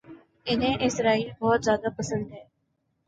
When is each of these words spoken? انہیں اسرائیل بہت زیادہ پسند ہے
انہیں 0.47 0.77
اسرائیل 0.79 1.29
بہت 1.39 1.63
زیادہ 1.63 1.89
پسند 1.97 2.31
ہے 2.31 2.43